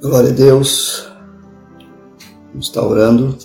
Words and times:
Glória 0.00 0.30
a 0.30 0.32
Deus. 0.32 1.10
Vamos 2.48 2.66
estar 2.66 2.82
orando. 2.82 3.36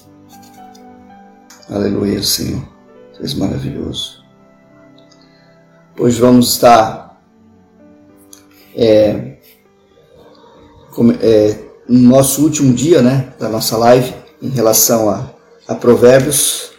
Aleluia, 1.69 2.21
Senhor. 2.21 2.61
És 3.19 3.33
maravilhoso. 3.33 4.23
Hoje 5.97 6.19
vamos 6.21 6.53
estar 6.53 7.21
é, 8.75 9.37
é, 11.21 11.59
no 11.87 12.09
nosso 12.09 12.43
último 12.43 12.73
dia 12.73 13.01
né, 13.01 13.33
da 13.39 13.49
nossa 13.49 13.77
live 13.77 14.13
em 14.41 14.49
relação 14.49 15.09
a, 15.09 15.29
a 15.67 15.75
Provérbios, 15.75 16.71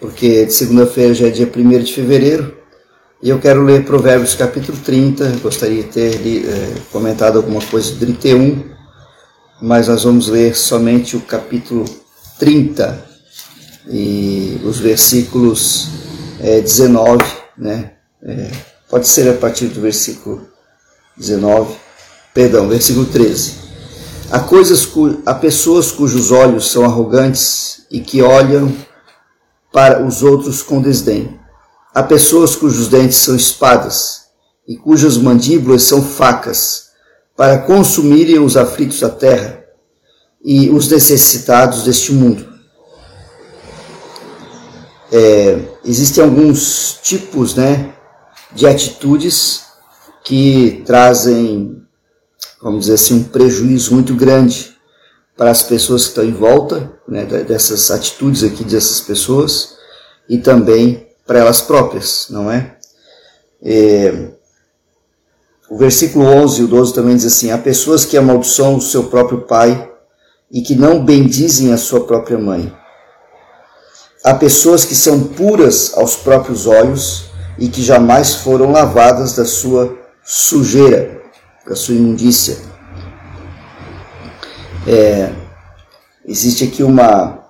porque 0.00 0.46
de 0.46 0.52
segunda-feira 0.52 1.14
já 1.14 1.28
é 1.28 1.30
dia 1.30 1.50
1 1.54 1.82
de 1.82 1.92
fevereiro. 1.92 2.53
E 3.24 3.30
eu 3.30 3.40
quero 3.40 3.64
ler 3.64 3.86
Provérbios 3.86 4.34
capítulo 4.34 4.76
30. 4.84 5.38
Gostaria 5.42 5.82
de 5.82 5.88
ter 5.88 6.46
é, 6.46 6.74
comentado 6.92 7.38
alguma 7.38 7.62
coisa 7.62 7.90
do 7.92 7.98
31 7.98 8.74
mas 9.62 9.88
nós 9.88 10.04
vamos 10.04 10.28
ler 10.28 10.54
somente 10.54 11.16
o 11.16 11.22
capítulo 11.22 11.86
30 12.38 13.02
e 13.88 14.60
os 14.62 14.78
versículos 14.78 15.88
é, 16.38 16.60
19, 16.60 17.24
né? 17.56 17.92
É, 18.22 18.50
pode 18.90 19.08
ser 19.08 19.30
a 19.30 19.32
partir 19.32 19.68
do 19.68 19.80
versículo 19.80 20.46
19, 21.16 21.76
perdão, 22.34 22.68
versículo 22.68 23.06
13. 23.06 23.54
Há, 24.30 24.40
coisas, 24.40 24.86
há 25.24 25.32
pessoas 25.32 25.90
cujos 25.90 26.30
olhos 26.30 26.70
são 26.70 26.84
arrogantes 26.84 27.86
e 27.90 28.00
que 28.00 28.20
olham 28.20 28.70
para 29.72 30.04
os 30.04 30.22
outros 30.22 30.62
com 30.62 30.82
desdém. 30.82 31.40
Há 31.94 32.02
pessoas 32.02 32.56
cujos 32.56 32.88
dentes 32.88 33.18
são 33.18 33.36
espadas 33.36 34.24
e 34.66 34.76
cujas 34.76 35.16
mandíbulas 35.16 35.84
são 35.84 36.02
facas 36.02 36.88
para 37.36 37.58
consumirem 37.58 38.40
os 38.40 38.56
aflitos 38.56 38.98
da 38.98 39.08
terra 39.08 39.64
e 40.44 40.68
os 40.70 40.88
necessitados 40.88 41.84
deste 41.84 42.12
mundo. 42.12 42.52
É, 45.12 45.60
existem 45.84 46.24
alguns 46.24 46.98
tipos 47.00 47.54
né, 47.54 47.94
de 48.52 48.66
atitudes 48.66 49.62
que 50.24 50.82
trazem, 50.84 51.80
vamos 52.60 52.80
dizer 52.80 52.94
assim, 52.94 53.14
um 53.20 53.22
prejuízo 53.22 53.94
muito 53.94 54.16
grande 54.16 54.74
para 55.36 55.52
as 55.52 55.62
pessoas 55.62 56.02
que 56.02 56.08
estão 56.08 56.24
em 56.24 56.32
volta 56.32 56.92
né, 57.06 57.24
dessas 57.24 57.92
atitudes 57.92 58.42
aqui 58.42 58.64
dessas 58.64 59.00
pessoas 59.00 59.76
e 60.28 60.38
também 60.38 61.03
para 61.26 61.38
elas 61.38 61.60
próprias, 61.60 62.26
não 62.30 62.50
é? 62.50 62.76
é 63.62 64.34
o 65.70 65.78
versículo 65.78 66.26
11 66.26 66.60
e 66.60 66.64
o 66.64 66.68
12 66.68 66.94
também 66.94 67.16
diz 67.16 67.24
assim: 67.24 67.50
Há 67.50 67.58
pessoas 67.58 68.04
que 68.04 68.16
amaldiçoam 68.16 68.76
o 68.76 68.80
seu 68.80 69.04
próprio 69.04 69.42
pai 69.42 69.90
e 70.50 70.62
que 70.62 70.74
não 70.74 71.04
bendizem 71.04 71.72
a 71.72 71.78
sua 71.78 72.04
própria 72.04 72.38
mãe. 72.38 72.72
Há 74.22 74.34
pessoas 74.34 74.84
que 74.84 74.94
são 74.94 75.24
puras 75.24 75.92
aos 75.96 76.16
próprios 76.16 76.66
olhos 76.66 77.26
e 77.58 77.68
que 77.68 77.82
jamais 77.82 78.36
foram 78.36 78.70
lavadas 78.70 79.34
da 79.34 79.44
sua 79.44 79.98
sujeira, 80.22 81.20
da 81.66 81.74
sua 81.74 81.94
imundícia. 81.94 82.56
É, 84.86 85.32
existe 86.26 86.64
aqui 86.64 86.82
uma, 86.82 87.43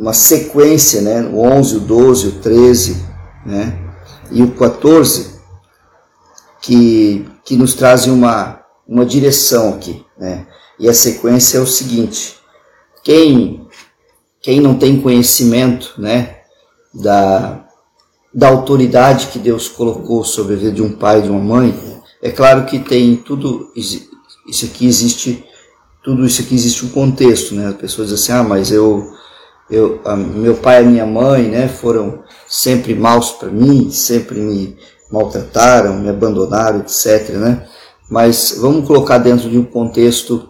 uma 0.00 0.12
sequência, 0.14 1.02
né? 1.02 1.22
o 1.22 1.40
11, 1.40 1.76
o 1.76 1.80
12, 1.80 2.26
o 2.28 2.32
13 2.40 3.06
né? 3.44 3.78
e 4.30 4.42
o 4.42 4.52
14, 4.52 5.38
que 6.62 7.26
que 7.50 7.56
nos 7.56 7.74
trazem 7.74 8.12
uma, 8.12 8.60
uma 8.86 9.04
direção 9.04 9.70
aqui. 9.70 10.04
Né? 10.16 10.46
E 10.78 10.88
a 10.88 10.94
sequência 10.94 11.58
é 11.58 11.60
o 11.60 11.66
seguinte: 11.66 12.36
quem, 13.02 13.66
quem 14.40 14.60
não 14.60 14.78
tem 14.78 15.00
conhecimento 15.00 15.94
né, 15.98 16.36
da, 16.94 17.66
da 18.32 18.48
autoridade 18.48 19.26
que 19.26 19.38
Deus 19.40 19.68
colocou 19.68 20.22
sobre 20.22 20.54
a 20.54 20.58
vida 20.58 20.72
de 20.72 20.82
um 20.82 20.92
pai 20.92 21.18
e 21.18 21.22
de 21.22 21.28
uma 21.28 21.40
mãe, 21.40 21.74
é 22.22 22.30
claro 22.30 22.66
que 22.66 22.78
tem 22.78 23.16
tudo 23.16 23.72
isso 23.74 24.64
aqui 24.64 24.86
existe 24.86 25.44
tudo 26.04 26.24
isso 26.24 26.40
aqui 26.40 26.54
existe 26.54 26.86
um 26.86 26.88
contexto, 26.88 27.54
né? 27.54 27.66
As 27.66 27.74
pessoas 27.74 28.08
dizem 28.08 28.34
assim, 28.34 28.40
ah, 28.40 28.48
mas 28.48 28.70
eu, 28.70 29.12
eu 29.70 30.00
a, 30.04 30.16
meu 30.16 30.56
pai 30.56 30.82
e 30.82 30.86
minha 30.86 31.06
mãe, 31.06 31.48
né, 31.48 31.68
foram 31.68 32.22
sempre 32.48 32.94
maus 32.94 33.30
para 33.32 33.48
mim, 33.48 33.90
sempre 33.90 34.38
me 34.40 34.76
maltrataram, 35.10 35.98
me 35.98 36.08
abandonaram, 36.08 36.80
etc. 36.80 37.30
Né? 37.30 37.66
Mas 38.08 38.56
vamos 38.58 38.86
colocar 38.86 39.18
dentro 39.18 39.48
de 39.48 39.58
um 39.58 39.64
contexto 39.64 40.48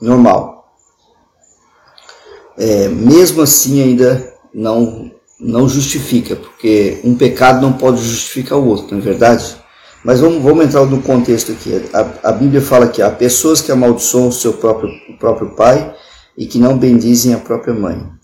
normal. 0.00 0.72
É, 2.58 2.88
mesmo 2.88 3.42
assim, 3.42 3.82
ainda 3.82 4.34
não, 4.52 5.10
não 5.38 5.68
justifica, 5.68 6.36
porque 6.36 7.00
um 7.04 7.14
pecado 7.14 7.60
não 7.60 7.72
pode 7.72 8.02
justificar 8.02 8.58
o 8.58 8.66
outro, 8.66 8.92
não 8.92 8.98
é 8.98 9.00
verdade? 9.00 9.56
Mas 10.04 10.20
vamos, 10.20 10.42
vamos 10.42 10.64
entrar 10.64 10.84
no 10.86 11.02
contexto 11.02 11.52
aqui. 11.52 11.88
A, 11.92 12.30
a 12.30 12.32
Bíblia 12.32 12.60
fala 12.60 12.88
que 12.88 13.02
há 13.02 13.10
pessoas 13.10 13.60
que 13.60 13.70
amaldiçoam 13.70 14.28
o 14.28 14.32
seu 14.32 14.54
próprio, 14.54 14.90
o 15.08 15.18
próprio 15.18 15.50
pai 15.50 15.94
e 16.36 16.46
que 16.46 16.58
não 16.58 16.78
bendizem 16.78 17.34
a 17.34 17.38
própria 17.38 17.74
mãe. 17.74 18.19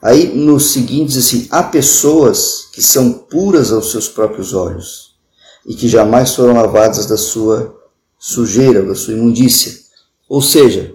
Aí 0.00 0.34
no 0.34 0.60
seguinte 0.60 1.12
diz 1.12 1.26
assim: 1.26 1.48
há 1.50 1.62
pessoas 1.62 2.68
que 2.72 2.82
são 2.82 3.12
puras 3.12 3.72
aos 3.72 3.90
seus 3.90 4.08
próprios 4.08 4.54
olhos 4.54 5.16
e 5.66 5.74
que 5.74 5.88
jamais 5.88 6.34
foram 6.34 6.54
lavadas 6.54 7.06
da 7.06 7.16
sua 7.16 7.76
sujeira, 8.18 8.82
da 8.82 8.94
sua 8.94 9.14
imundícia. 9.14 9.72
Ou 10.28 10.40
seja, 10.40 10.94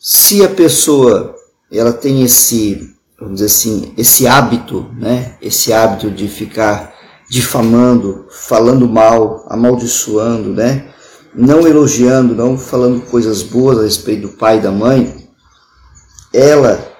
se 0.00 0.44
a 0.44 0.48
pessoa 0.48 1.34
ela 1.70 1.92
tem 1.92 2.22
esse, 2.22 2.94
vamos 3.18 3.34
dizer 3.34 3.46
assim, 3.46 3.94
esse 3.96 4.26
hábito, 4.26 4.90
né? 4.98 5.36
Esse 5.40 5.72
hábito 5.72 6.10
de 6.10 6.28
ficar 6.28 6.94
difamando, 7.30 8.26
falando 8.30 8.88
mal, 8.88 9.46
amaldiçoando, 9.48 10.50
né? 10.50 10.92
Não 11.34 11.66
elogiando, 11.66 12.34
não 12.34 12.58
falando 12.58 13.00
coisas 13.02 13.42
boas 13.42 13.78
a 13.78 13.82
respeito 13.82 14.28
do 14.28 14.36
pai 14.36 14.58
e 14.58 14.60
da 14.60 14.70
mãe, 14.70 15.30
ela 16.32 16.91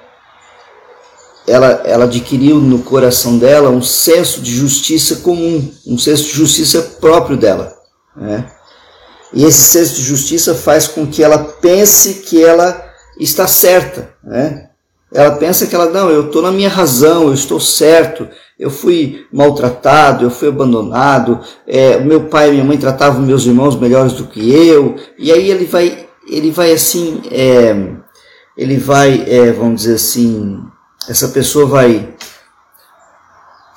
ela, 1.47 1.83
ela 1.85 2.05
adquiriu 2.05 2.57
no 2.61 2.81
coração 2.81 3.39
dela 3.39 3.71
um 3.71 3.83
senso 3.83 4.41
de 4.41 4.55
justiça 4.55 5.17
comum, 5.17 5.71
um 5.87 5.99
senso 5.99 6.25
de 6.25 6.33
justiça 6.33 6.83
próprio 7.01 7.37
dela. 7.37 7.75
Né? 8.17 8.47
E 9.33 9.45
esse 9.45 9.63
senso 9.63 9.95
de 9.97 10.03
justiça 10.03 10.55
faz 10.55 10.87
com 10.87 11.07
que 11.07 11.23
ela 11.23 11.39
pense 11.39 12.23
que 12.23 12.43
ela 12.43 12.85
está 13.19 13.47
certa. 13.47 14.15
Né? 14.23 14.69
Ela 15.13 15.33
pensa 15.33 15.67
que 15.67 15.75
ela, 15.75 15.87
não, 15.87 16.11
eu 16.11 16.27
estou 16.27 16.43
na 16.43 16.51
minha 16.51 16.69
razão, 16.69 17.25
eu 17.25 17.35
estou 17.35 17.61
certo, 17.61 18.29
eu 18.59 18.71
fui 18.71 19.27
maltratado, 19.33 20.25
eu 20.25 20.31
fui 20.31 20.49
abandonado, 20.49 21.41
é, 21.67 21.99
meu 21.99 22.29
pai 22.29 22.49
e 22.49 22.53
minha 22.53 22.65
mãe 22.65 22.79
tratavam 22.79 23.21
meus 23.21 23.45
irmãos 23.45 23.79
melhores 23.79 24.13
do 24.13 24.27
que 24.27 24.55
eu, 24.55 24.97
e 25.19 25.31
aí 25.31 25.51
ele 25.51 25.67
vai, 25.67 26.07
ele 26.27 26.51
vai 26.51 26.73
assim, 26.73 27.21
é, 27.31 27.75
ele 28.57 28.79
vai, 28.79 29.25
é, 29.27 29.53
vamos 29.53 29.83
dizer 29.83 29.97
assim, 29.97 30.59
essa 31.09 31.29
pessoa 31.29 31.67
vai 31.67 32.15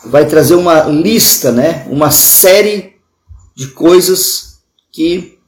vai 0.05 0.27
trazer 0.27 0.55
uma 0.55 0.83
lista, 0.83 1.51
né? 1.51 1.87
Uma 1.89 2.11
série 2.11 2.95
de 3.55 3.69
coisas 3.69 4.59
que 4.91 5.39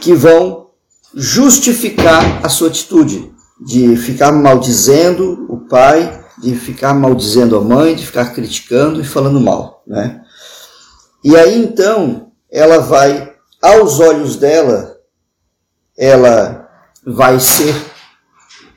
que 0.00 0.14
vão 0.14 0.70
justificar 1.14 2.44
a 2.44 2.48
sua 2.48 2.68
atitude 2.68 3.32
de 3.60 3.96
ficar 3.96 4.32
maldizendo 4.32 5.46
o 5.48 5.60
pai, 5.68 6.24
de 6.38 6.56
ficar 6.56 6.94
maldizendo 6.94 7.56
a 7.56 7.60
mãe, 7.60 7.94
de 7.94 8.04
ficar 8.04 8.32
criticando 8.34 9.00
e 9.00 9.04
falando 9.04 9.40
mal, 9.40 9.82
né? 9.86 10.22
E 11.22 11.36
aí 11.36 11.62
então 11.62 12.32
ela 12.50 12.78
vai 12.78 13.34
aos 13.60 14.00
olhos 14.00 14.36
dela 14.36 14.96
ela 15.96 16.68
vai 17.06 17.38
ser 17.38 17.74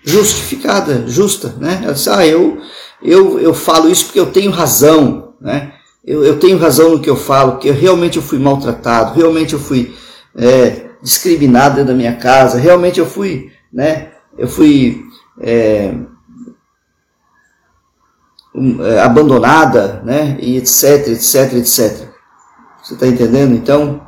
justificada, 0.05 1.03
justa, 1.07 1.55
né? 1.59 1.81
Ela 1.83 1.93
diz, 1.93 2.07
ah, 2.07 2.25
eu, 2.25 2.61
eu, 3.01 3.39
eu 3.39 3.53
falo 3.53 3.89
isso 3.89 4.05
porque 4.05 4.19
eu 4.19 4.27
tenho 4.27 4.51
razão, 4.51 5.33
né? 5.41 5.73
Eu, 6.05 6.23
eu 6.23 6.37
tenho 6.37 6.59
razão 6.59 6.91
no 6.91 7.01
que 7.01 7.09
eu 7.09 7.15
falo, 7.15 7.53
porque 7.53 7.69
eu, 7.69 7.73
realmente 7.73 8.17
eu 8.17 8.23
fui 8.23 8.37
maltratado, 8.37 9.15
realmente 9.15 9.53
eu 9.53 9.59
fui 9.59 9.95
é, 10.35 10.91
discriminado 11.01 11.75
dentro 11.75 11.91
da 11.91 11.97
minha 11.97 12.15
casa, 12.15 12.59
realmente 12.59 12.99
eu 12.99 13.05
fui, 13.07 13.51
né? 13.73 14.11
Eu 14.37 14.47
fui 14.47 15.03
é, 15.41 15.95
é, 18.83 18.99
abandonada, 18.99 20.03
né? 20.05 20.37
E 20.39 20.57
etc, 20.57 21.07
etc, 21.07 21.53
etc. 21.53 22.07
Você 22.83 22.93
está 22.93 23.07
entendendo? 23.07 23.55
Então, 23.55 24.05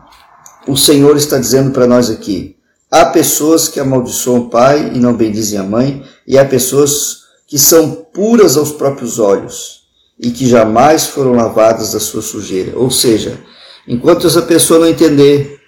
o 0.68 0.78
Senhor 0.78 1.18
está 1.18 1.40
dizendo 1.40 1.72
para 1.72 1.88
nós 1.88 2.12
aqui, 2.12 2.57
Há 2.90 3.06
pessoas 3.06 3.68
que 3.68 3.80
amaldiçoam 3.80 4.40
o 4.42 4.50
pai 4.50 4.92
e 4.94 5.00
não 5.00 5.14
bendizem 5.14 5.60
a 5.60 5.64
mãe, 5.64 6.04
e 6.26 6.38
há 6.38 6.46
pessoas 6.46 7.24
que 7.46 7.60
são 7.60 7.92
puras 8.14 8.58
aos 8.58 8.72
próprios 8.72 9.20
olhos 9.20 9.88
e 10.20 10.32
que 10.32 10.48
jamais 10.48 11.06
foram 11.06 11.34
lavadas 11.34 11.94
da 11.94 12.00
sua 12.00 12.22
sujeira. 12.22 12.78
Ou 12.78 12.90
seja, 12.90 13.40
enquanto 13.88 14.26
essa 14.26 14.42
pessoa 14.42 14.80
não 14.80 14.88
entender 14.88 15.60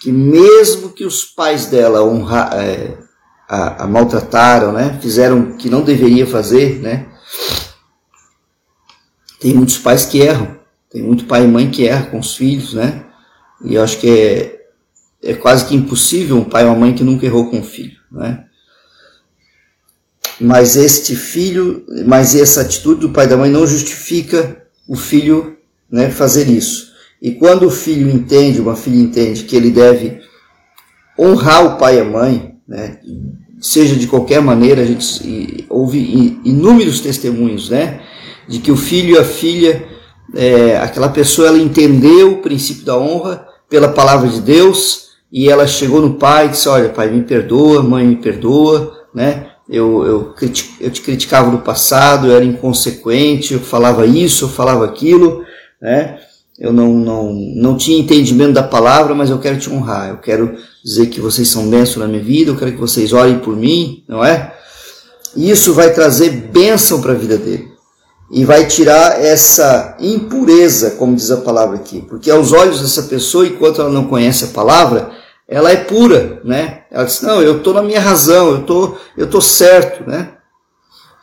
que 0.00 0.12
mesmo 0.12 0.90
que 0.90 1.04
os 1.04 1.24
pais 1.24 1.66
dela 1.66 2.04
honra, 2.04 2.50
é, 2.54 2.96
a, 3.48 3.84
a, 3.84 3.86
maltrataram, 3.86 4.72
né, 4.72 4.98
fizeram 5.00 5.56
que 5.56 5.70
não 5.70 5.82
deveria 5.82 6.26
fazer, 6.26 6.80
né, 6.80 7.06
tem 9.40 9.54
muitos 9.54 9.78
pais 9.78 10.04
que 10.04 10.18
erram, 10.18 10.56
tem 10.90 11.02
muito 11.02 11.24
pai 11.24 11.44
e 11.44 11.48
mãe 11.48 11.70
que 11.70 11.84
erram 11.84 12.10
com 12.10 12.18
os 12.18 12.36
filhos, 12.36 12.74
né, 12.74 13.04
e 13.64 13.74
eu 13.74 13.82
acho 13.82 13.98
que 13.98 14.10
é, 14.10 14.55
é 15.22 15.34
quase 15.34 15.66
que 15.66 15.74
impossível 15.74 16.36
um 16.36 16.44
pai 16.44 16.64
ou 16.64 16.70
uma 16.70 16.78
mãe 16.78 16.94
que 16.94 17.04
nunca 17.04 17.26
errou 17.26 17.50
com 17.50 17.60
o 17.60 17.64
filho, 17.64 17.96
né, 18.10 18.46
mas 20.40 20.76
este 20.76 21.16
filho, 21.16 21.84
mas 22.06 22.34
essa 22.34 22.60
atitude 22.60 23.00
do 23.00 23.10
pai 23.10 23.24
e 23.24 23.28
da 23.28 23.36
mãe 23.36 23.50
não 23.50 23.66
justifica 23.66 24.62
o 24.86 24.94
filho 24.94 25.56
né, 25.90 26.10
fazer 26.10 26.48
isso. 26.48 26.92
E 27.20 27.32
quando 27.32 27.66
o 27.66 27.70
filho 27.70 28.10
entende, 28.10 28.60
uma 28.60 28.76
filha 28.76 29.00
entende 29.00 29.44
que 29.44 29.56
ele 29.56 29.70
deve 29.70 30.20
honrar 31.18 31.64
o 31.64 31.78
pai 31.78 31.96
e 31.96 32.00
a 32.00 32.04
mãe, 32.04 32.56
né, 32.68 32.98
seja 33.60 33.96
de 33.96 34.06
qualquer 34.06 34.42
maneira, 34.42 34.82
a 34.82 34.84
gente 34.84 35.64
ouve 35.70 36.38
inúmeros 36.44 37.00
testemunhos, 37.00 37.70
né, 37.70 38.00
de 38.46 38.58
que 38.58 38.70
o 38.70 38.76
filho 38.76 39.16
e 39.16 39.18
a 39.18 39.24
filha, 39.24 39.86
é, 40.34 40.76
aquela 40.76 41.08
pessoa, 41.08 41.48
ela 41.48 41.58
entendeu 41.58 42.32
o 42.32 42.42
princípio 42.42 42.84
da 42.84 42.98
honra 42.98 43.46
pela 43.70 43.88
palavra 43.88 44.28
de 44.28 44.40
Deus 44.40 45.05
e 45.36 45.48
ela 45.48 45.66
chegou 45.66 46.00
no 46.00 46.14
pai 46.14 46.46
e 46.46 46.48
disse: 46.50 46.68
Olha, 46.68 46.88
pai, 46.88 47.10
me 47.10 47.22
perdoa, 47.22 47.82
mãe, 47.82 48.06
me 48.06 48.16
perdoa, 48.16 48.92
né? 49.14 49.50
eu, 49.68 50.06
eu, 50.06 50.34
eu 50.80 50.90
te 50.90 51.00
criticava 51.00 51.50
no 51.50 51.58
passado, 51.58 52.28
eu 52.28 52.36
era 52.36 52.44
inconsequente, 52.44 53.54
eu 53.54 53.60
falava 53.60 54.06
isso, 54.06 54.44
eu 54.44 54.48
falava 54.48 54.84
aquilo, 54.84 55.44
né? 55.80 56.18
Eu 56.58 56.72
não, 56.72 56.94
não, 56.94 57.32
não 57.32 57.76
tinha 57.76 57.98
entendimento 57.98 58.54
da 58.54 58.62
palavra, 58.62 59.14
mas 59.14 59.28
eu 59.28 59.38
quero 59.38 59.58
te 59.58 59.68
honrar, 59.68 60.08
eu 60.08 60.18
quero 60.18 60.56
dizer 60.82 61.06
que 61.06 61.20
vocês 61.20 61.48
são 61.48 61.68
bênção 61.68 62.00
na 62.00 62.08
minha 62.08 62.22
vida, 62.22 62.50
eu 62.50 62.56
quero 62.56 62.72
que 62.72 62.80
vocês 62.80 63.12
orem 63.12 63.40
por 63.40 63.54
mim, 63.54 64.02
não 64.08 64.24
é? 64.24 64.54
Isso 65.36 65.74
vai 65.74 65.92
trazer 65.92 66.30
bênção 66.30 67.02
para 67.02 67.12
a 67.12 67.16
vida 67.16 67.36
dele. 67.36 67.68
E 68.30 68.44
vai 68.44 68.66
tirar 68.66 69.22
essa 69.22 69.96
impureza, 70.00 70.92
como 70.92 71.14
diz 71.14 71.30
a 71.30 71.36
palavra 71.36 71.76
aqui. 71.76 72.00
Porque 72.08 72.30
aos 72.30 72.52
olhos 72.52 72.80
dessa 72.80 73.02
pessoa, 73.02 73.46
enquanto 73.46 73.80
ela 73.80 73.90
não 73.90 74.06
conhece 74.06 74.46
a 74.46 74.48
palavra, 74.48 75.10
ela 75.48 75.70
é 75.70 75.76
pura, 75.76 76.40
né? 76.44 76.84
Ela 76.90 77.04
diz, 77.04 77.20
não, 77.22 77.40
eu 77.40 77.58
estou 77.58 77.72
na 77.72 77.82
minha 77.82 78.00
razão, 78.00 78.50
eu 78.50 78.62
tô, 78.64 78.96
eu 79.16 79.28
tô 79.28 79.40
certo, 79.40 80.08
né? 80.08 80.32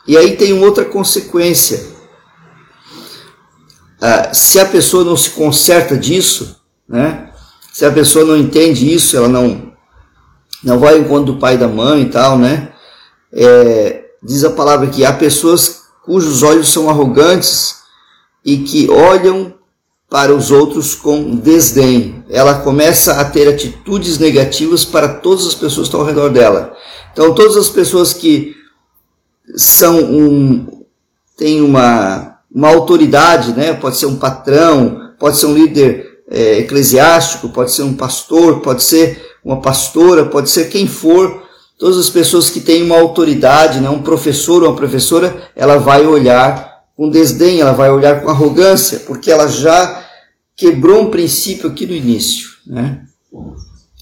E 0.06 0.16
aí 0.16 0.36
tem 0.36 0.52
outra 0.62 0.84
consequência. 0.84 1.94
Ah, 4.00 4.32
se 4.34 4.58
a 4.58 4.66
pessoa 4.66 5.04
não 5.04 5.16
se 5.16 5.30
conserta 5.30 5.96
disso, 5.96 6.60
né? 6.88 7.30
Se 7.72 7.84
a 7.84 7.90
pessoa 7.90 8.24
não 8.24 8.36
entende 8.36 8.92
isso, 8.92 9.16
ela 9.16 9.28
não 9.28 9.72
não 10.62 10.78
vai 10.78 10.94
ao 10.94 11.00
encontro 11.00 11.34
do 11.34 11.38
pai 11.38 11.54
e 11.54 11.58
da 11.58 11.68
mãe 11.68 12.02
e 12.02 12.08
tal, 12.08 12.38
né? 12.38 12.72
É, 13.32 14.04
diz 14.22 14.44
a 14.44 14.50
palavra 14.50 14.86
que 14.86 15.04
há 15.04 15.12
pessoas 15.12 15.82
cujos 16.04 16.42
olhos 16.42 16.72
são 16.72 16.88
arrogantes 16.88 17.76
e 18.44 18.58
que 18.58 18.88
olham 18.90 19.54
para 20.14 20.32
os 20.32 20.52
outros 20.52 20.94
com 20.94 21.34
desdém. 21.34 22.24
Ela 22.30 22.60
começa 22.60 23.14
a 23.14 23.24
ter 23.24 23.48
atitudes 23.48 24.16
negativas 24.16 24.84
para 24.84 25.08
todas 25.08 25.44
as 25.44 25.54
pessoas 25.54 25.88
que 25.88 25.96
estão 25.96 26.02
ao 26.02 26.06
redor 26.06 26.28
dela. 26.28 26.72
Então, 27.12 27.34
todas 27.34 27.56
as 27.56 27.68
pessoas 27.68 28.12
que 28.12 28.54
são 29.56 29.98
um, 29.98 30.84
têm 31.36 31.60
uma, 31.60 32.38
uma 32.48 32.68
autoridade, 32.68 33.54
né? 33.54 33.72
pode 33.72 33.96
ser 33.96 34.06
um 34.06 34.14
patrão, 34.14 35.10
pode 35.18 35.36
ser 35.36 35.46
um 35.46 35.54
líder 35.54 36.20
é, 36.30 36.60
eclesiástico, 36.60 37.48
pode 37.48 37.72
ser 37.72 37.82
um 37.82 37.94
pastor, 37.94 38.60
pode 38.60 38.84
ser 38.84 39.20
uma 39.44 39.60
pastora, 39.60 40.26
pode 40.26 40.48
ser 40.48 40.68
quem 40.68 40.86
for, 40.86 41.42
todas 41.76 41.98
as 41.98 42.08
pessoas 42.08 42.48
que 42.48 42.60
têm 42.60 42.84
uma 42.84 43.00
autoridade, 43.00 43.80
né? 43.80 43.90
um 43.90 44.00
professor 44.00 44.62
ou 44.62 44.68
uma 44.68 44.76
professora, 44.76 45.50
ela 45.56 45.76
vai 45.78 46.06
olhar 46.06 46.84
com 46.96 47.10
desdém, 47.10 47.60
ela 47.60 47.72
vai 47.72 47.90
olhar 47.90 48.22
com 48.22 48.30
arrogância, 48.30 49.00
porque 49.00 49.28
ela 49.28 49.48
já 49.48 50.03
quebrou 50.56 51.02
um 51.02 51.10
princípio 51.10 51.68
aqui 51.68 51.86
no 51.86 51.94
início, 51.94 52.50
né? 52.66 53.02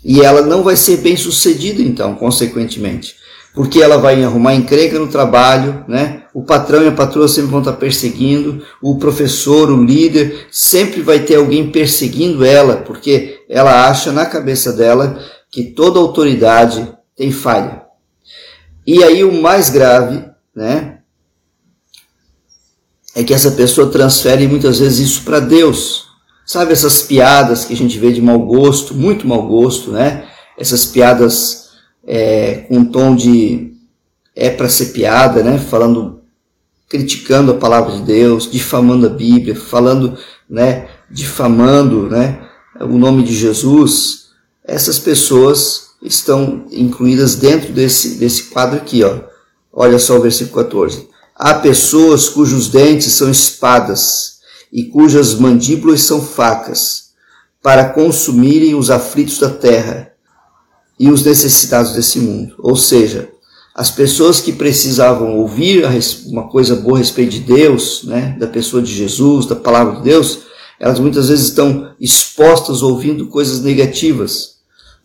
E 0.04 0.20
ela 0.20 0.42
não 0.42 0.62
vai 0.62 0.76
ser 0.76 0.98
bem 0.98 1.16
sucedida, 1.16 1.80
então, 1.80 2.14
consequentemente. 2.14 3.14
Porque 3.54 3.80
ela 3.80 3.98
vai 3.98 4.22
arrumar 4.24 4.54
encrenca 4.54 4.98
no 4.98 5.08
trabalho, 5.08 5.84
né? 5.86 6.24
O 6.34 6.42
patrão 6.42 6.82
e 6.82 6.88
a 6.88 6.92
patroa 6.92 7.28
sempre 7.28 7.50
vão 7.50 7.60
estar 7.60 7.74
perseguindo, 7.74 8.64
o 8.80 8.98
professor, 8.98 9.70
o 9.70 9.84
líder, 9.84 10.46
sempre 10.50 11.02
vai 11.02 11.20
ter 11.20 11.36
alguém 11.36 11.70
perseguindo 11.70 12.44
ela, 12.44 12.76
porque 12.76 13.40
ela 13.48 13.88
acha 13.88 14.10
na 14.10 14.24
cabeça 14.24 14.72
dela 14.72 15.22
que 15.50 15.64
toda 15.64 16.00
autoridade 16.00 16.90
tem 17.14 17.30
falha. 17.30 17.82
E 18.86 19.04
aí 19.04 19.22
o 19.22 19.40
mais 19.40 19.68
grave, 19.68 20.24
né? 20.56 20.98
É 23.14 23.22
que 23.22 23.34
essa 23.34 23.50
pessoa 23.50 23.90
transfere 23.90 24.48
muitas 24.48 24.78
vezes 24.78 25.10
isso 25.10 25.22
para 25.22 25.38
Deus. 25.38 26.01
Sabe 26.44 26.72
essas 26.72 27.02
piadas 27.02 27.64
que 27.64 27.72
a 27.72 27.76
gente 27.76 27.98
vê 27.98 28.12
de 28.12 28.20
mau 28.20 28.38
gosto, 28.40 28.94
muito 28.94 29.26
mau 29.26 29.46
gosto, 29.46 29.92
né? 29.92 30.26
Essas 30.58 30.84
piadas 30.84 31.70
é, 32.04 32.64
com 32.68 32.78
um 32.78 32.84
tom 32.84 33.14
de 33.14 33.72
é 34.34 34.50
para 34.50 34.68
ser 34.68 34.86
piada, 34.86 35.42
né? 35.42 35.58
Falando, 35.58 36.20
criticando 36.88 37.52
a 37.52 37.56
palavra 37.56 37.96
de 37.96 38.02
Deus, 38.02 38.50
difamando 38.50 39.06
a 39.06 39.10
Bíblia, 39.10 39.54
falando, 39.54 40.18
né? 40.48 40.88
Difamando, 41.10 42.08
né? 42.08 42.40
O 42.80 42.98
nome 42.98 43.22
de 43.22 43.34
Jesus. 43.34 44.30
Essas 44.64 44.98
pessoas 44.98 45.92
estão 46.02 46.66
incluídas 46.70 47.36
dentro 47.36 47.72
desse, 47.72 48.16
desse 48.16 48.44
quadro 48.44 48.76
aqui, 48.78 49.04
ó. 49.04 49.20
Olha 49.72 49.98
só 49.98 50.16
o 50.16 50.22
versículo 50.22 50.64
14. 50.64 51.08
Há 51.34 51.54
pessoas 51.54 52.28
cujos 52.28 52.68
dentes 52.68 53.12
são 53.12 53.30
espadas 53.30 54.31
e 54.72 54.84
cujas 54.84 55.34
mandíbulas 55.34 56.02
são 56.02 56.22
facas, 56.22 57.12
para 57.62 57.90
consumirem 57.90 58.74
os 58.74 58.90
aflitos 58.90 59.38
da 59.38 59.50
terra 59.50 60.12
e 60.98 61.08
os 61.10 61.22
necessitados 61.24 61.92
desse 61.92 62.18
mundo. 62.18 62.56
Ou 62.58 62.74
seja, 62.74 63.28
as 63.74 63.90
pessoas 63.90 64.40
que 64.40 64.52
precisavam 64.52 65.38
ouvir 65.38 65.84
uma 66.26 66.48
coisa 66.48 66.74
boa 66.74 66.96
a 66.96 66.98
respeito 66.98 67.32
de 67.32 67.40
Deus, 67.40 68.04
né, 68.04 68.36
da 68.38 68.46
pessoa 68.46 68.82
de 68.82 68.92
Jesus, 68.92 69.46
da 69.46 69.56
palavra 69.56 69.96
de 69.96 70.02
Deus, 70.02 70.40
elas 70.80 70.98
muitas 70.98 71.28
vezes 71.28 71.48
estão 71.48 71.94
expostas 72.00 72.82
ouvindo 72.82 73.28
coisas 73.28 73.60
negativas, 73.60 74.56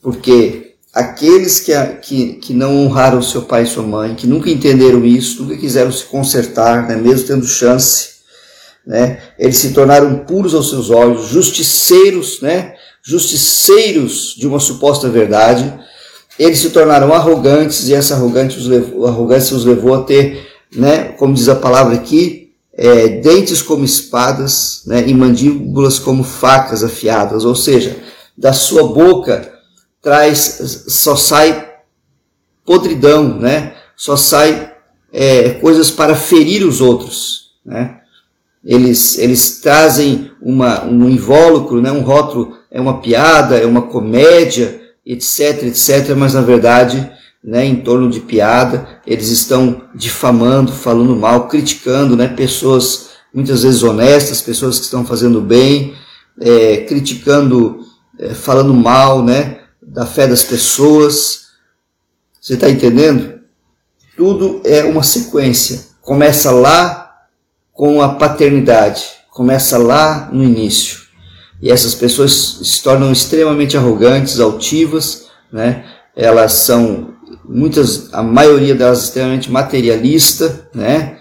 porque 0.01 0.73
aqueles 0.93 1.59
que, 1.59 1.73
que, 2.01 2.33
que 2.33 2.53
não 2.53 2.83
honraram 2.83 3.21
seu 3.21 3.43
pai 3.43 3.63
e 3.63 3.67
sua 3.67 3.83
mãe, 3.83 4.15
que 4.15 4.25
nunca 4.25 4.49
entenderam 4.49 5.05
isso, 5.05 5.43
nunca 5.43 5.55
quiseram 5.55 5.91
se 5.91 6.03
consertar, 6.05 6.87
né, 6.87 6.95
mesmo 6.95 7.27
tendo 7.27 7.45
chance, 7.45 8.16
né? 8.87 9.19
Eles 9.37 9.57
se 9.57 9.73
tornaram 9.73 10.19
puros 10.19 10.55
aos 10.55 10.69
seus 10.69 10.89
olhos, 10.89 11.27
justiceiros, 11.27 12.39
né? 12.41 12.73
Justiceiros 13.03 14.33
de 14.37 14.47
uma 14.47 14.61
suposta 14.61 15.09
verdade. 15.09 15.71
Eles 16.39 16.59
se 16.59 16.69
tornaram 16.69 17.13
arrogantes 17.13 17.89
e 17.89 17.93
essa 17.93 18.15
arrogância 18.15 18.57
os 18.57 18.65
levou, 18.65 19.05
arrogância 19.05 19.57
os 19.57 19.65
levou 19.65 19.93
a 19.93 20.03
ter, 20.03 20.47
né? 20.73 21.09
Como 21.17 21.33
diz 21.33 21.49
a 21.49 21.55
palavra 21.55 21.95
aqui, 21.95 22.53
é, 22.73 23.09
dentes 23.19 23.61
como 23.61 23.83
espadas, 23.83 24.83
né? 24.87 25.03
E 25.05 25.13
mandíbulas 25.13 25.99
como 25.99 26.23
facas 26.23 26.81
afiadas. 26.81 27.43
Ou 27.43 27.55
seja, 27.55 27.97
da 28.37 28.53
sua 28.53 28.87
boca 28.87 29.51
traz, 30.01 30.85
só 30.87 31.17
sai 31.17 31.73
podridão, 32.65 33.37
né? 33.37 33.75
Só 33.97 34.15
sai 34.15 34.73
é, 35.11 35.49
coisas 35.55 35.91
para 35.91 36.15
ferir 36.15 36.65
os 36.65 36.79
outros, 36.79 37.51
né? 37.65 37.97
Eles, 38.67 39.17
eles 39.17 39.61
trazem 39.61 40.29
uma, 40.41 40.83
um 40.83 41.07
invólucro, 41.09 41.81
né, 41.81 41.89
um 41.89 42.01
rótulo, 42.01 42.57
é 42.69 42.81
uma 42.81 42.99
piada, 42.99 43.57
é 43.57 43.65
uma 43.65 43.83
comédia, 43.83 44.81
etc, 45.05 45.63
etc, 45.63 46.13
mas 46.17 46.33
na 46.33 46.41
verdade, 46.41 47.09
né, 47.41 47.63
em 47.63 47.77
torno 47.77 48.09
de 48.09 48.19
piada, 48.19 48.85
eles 49.07 49.29
estão 49.29 49.83
difamando, 49.95 50.73
falando 50.73 51.15
mal, 51.15 51.47
criticando 51.47 52.17
né, 52.17 52.27
pessoas 52.27 53.11
muitas 53.33 53.63
vezes 53.63 53.83
honestas, 53.83 54.41
pessoas 54.41 54.79
que 54.79 54.83
estão 54.83 55.05
fazendo 55.05 55.39
bem, 55.39 55.95
é, 56.41 56.77
criticando, 56.77 57.79
é, 58.19 58.33
falando 58.33 58.73
mal 58.73 59.23
né, 59.23 59.59
da 59.81 60.05
fé 60.05 60.27
das 60.27 60.43
pessoas. 60.43 61.47
Você 62.41 62.55
está 62.55 62.69
entendendo? 62.69 63.39
Tudo 64.17 64.59
é 64.65 64.83
uma 64.83 65.03
sequência. 65.03 65.85
Começa 66.01 66.51
lá 66.51 67.06
com 67.77 68.01
a 68.01 68.09
paternidade. 68.09 69.03
Começa 69.29 69.77
lá 69.77 70.29
no 70.33 70.43
início. 70.43 71.01
E 71.61 71.71
essas 71.71 71.93
pessoas 71.93 72.59
se 72.63 72.81
tornam 72.81 73.11
extremamente 73.11 73.77
arrogantes, 73.77 74.39
altivas, 74.39 75.27
né? 75.53 75.85
Elas 76.15 76.53
são 76.53 77.13
muitas, 77.45 78.11
a 78.11 78.23
maioria 78.23 78.73
delas 78.73 79.03
extremamente 79.03 79.51
materialista, 79.51 80.67
né? 80.73 81.19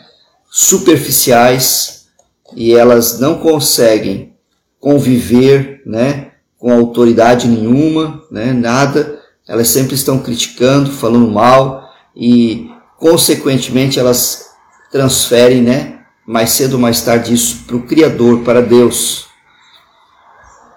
Superficiais, 0.51 2.07
e 2.55 2.73
elas 2.73 3.21
não 3.21 3.39
conseguem 3.39 4.35
conviver, 4.81 5.83
né, 5.85 6.31
com 6.59 6.73
autoridade 6.73 7.49
nenhuma, 7.49 8.23
né, 8.31 8.53
nada, 8.53 9.21
elas 9.47 9.69
sempre 9.69 9.95
estão 9.95 10.19
criticando, 10.21 10.91
falando 10.91 11.29
mal 11.29 11.91
e 12.15 12.71
consequentemente 12.99 13.99
elas 13.99 14.47
transferem, 14.91 15.61
né, 15.61 15.97
mais 16.27 16.51
cedo 16.51 16.75
ou 16.75 16.79
mais 16.79 17.01
tarde 17.03 17.33
isso 17.33 17.65
para 17.67 17.77
o 17.77 17.83
Criador, 17.83 18.41
para 18.41 18.61
Deus. 18.61 19.27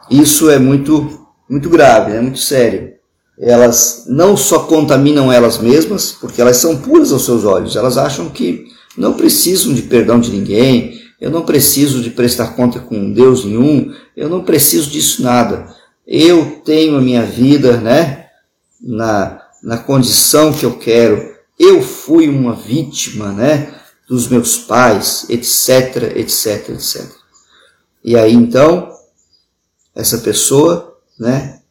Isso 0.09 0.49
é 0.49 0.59
muito 0.59 1.19
muito 1.49 1.69
grave, 1.69 2.13
é 2.13 2.21
muito 2.21 2.37
sério. 2.37 2.93
Elas 3.39 4.03
não 4.07 4.37
só 4.37 4.59
contaminam 4.59 5.31
elas 5.31 5.57
mesmas, 5.57 6.11
porque 6.11 6.41
elas 6.41 6.57
são 6.57 6.77
puras 6.77 7.11
aos 7.11 7.25
seus 7.25 7.43
olhos, 7.43 7.75
elas 7.75 7.97
acham 7.97 8.29
que 8.29 8.67
não 8.97 9.13
precisam 9.13 9.73
de 9.73 9.81
perdão 9.83 10.19
de 10.19 10.29
ninguém, 10.29 10.99
eu 11.19 11.31
não 11.31 11.43
preciso 11.43 12.01
de 12.01 12.09
prestar 12.11 12.55
conta 12.55 12.79
com 12.79 13.11
Deus 13.11 13.45
nenhum, 13.45 13.93
eu 14.15 14.29
não 14.29 14.43
preciso 14.43 14.89
disso 14.89 15.23
nada. 15.23 15.67
Eu 16.05 16.61
tenho 16.65 16.97
a 16.97 17.01
minha 17.01 17.23
vida, 17.23 17.77
né, 17.77 18.25
na, 18.81 19.41
na 19.63 19.77
condição 19.77 20.53
que 20.53 20.65
eu 20.65 20.77
quero. 20.77 21.33
Eu 21.57 21.81
fui 21.81 22.27
uma 22.29 22.53
vítima, 22.53 23.31
né, 23.31 23.73
dos 24.09 24.27
meus 24.27 24.57
pais, 24.57 25.27
etc, 25.29 26.15
etc, 26.15 26.69
etc. 26.69 27.05
E 28.03 28.17
aí 28.17 28.33
então, 28.33 28.91
essa 29.93 30.17
pessoa, 30.17 30.97
né, 31.19 31.61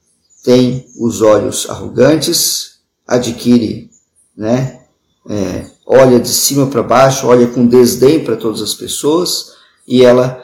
tem 0.44 0.88
os 0.96 1.20
olhos 1.20 1.68
arrogantes, 1.68 2.78
adquire, 3.04 3.90
né, 4.36 4.82
é, 5.28 5.66
olha 5.84 6.20
de 6.20 6.28
cima 6.28 6.68
para 6.68 6.82
baixo, 6.82 7.26
olha 7.26 7.48
com 7.48 7.66
desdém 7.66 8.24
para 8.24 8.36
todas 8.36 8.62
as 8.62 8.72
pessoas 8.72 9.54
e 9.86 10.04
ela 10.04 10.40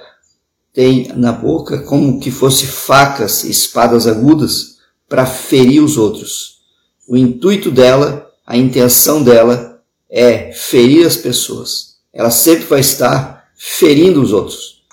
tem 0.73 1.13
na 1.15 1.31
boca 1.31 1.85
como 1.85 2.19
que 2.19 2.33
fosse 2.33 2.67
facas, 2.67 3.45
espadas 3.45 4.09
agudas 4.09 4.79
para 5.09 5.25
ferir 5.25 5.81
os 5.81 5.97
outros. 5.97 6.59
O 7.07 7.17
intuito 7.17 7.71
dela, 7.71 8.29
a 8.45 8.57
intenção 8.57 9.23
dela 9.23 9.74
é 10.15 10.53
ferir 10.53 11.05
as 11.05 11.17
pessoas. 11.17 11.97
Ela 12.13 12.31
sempre 12.31 12.65
vai 12.67 12.79
estar 12.79 13.49
ferindo 13.57 14.23
os 14.23 14.33
outros. 14.33 14.85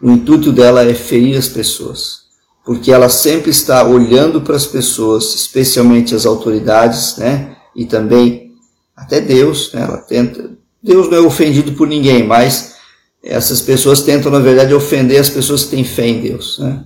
O 0.00 0.12
intuito 0.12 0.52
dela 0.52 0.84
é 0.84 0.94
ferir 0.94 1.36
as 1.36 1.48
pessoas, 1.48 2.20
porque 2.64 2.92
ela 2.92 3.08
sempre 3.08 3.50
está 3.50 3.84
olhando 3.84 4.40
para 4.40 4.54
as 4.54 4.66
pessoas, 4.66 5.34
especialmente 5.34 6.14
as 6.14 6.24
autoridades, 6.24 7.16
né? 7.16 7.56
E 7.74 7.84
também 7.84 8.52
até 8.96 9.20
Deus, 9.20 9.72
né? 9.72 9.82
ela 9.82 9.98
tenta. 9.98 10.52
Deus 10.80 11.10
não 11.10 11.18
é 11.18 11.20
ofendido 11.20 11.72
por 11.72 11.88
ninguém, 11.88 12.22
mas 12.22 12.76
essas 13.22 13.60
pessoas 13.60 14.02
tentam, 14.02 14.30
na 14.30 14.38
verdade, 14.38 14.72
ofender 14.72 15.20
as 15.20 15.28
pessoas 15.28 15.64
que 15.64 15.70
têm 15.70 15.84
fé 15.84 16.06
em 16.06 16.20
Deus. 16.20 16.58
Né? 16.58 16.84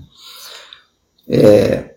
É, 1.29 1.95